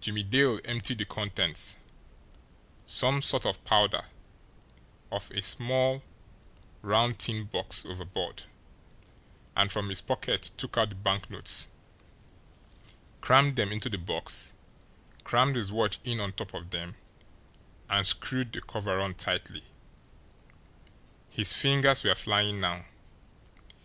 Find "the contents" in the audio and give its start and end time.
0.98-1.78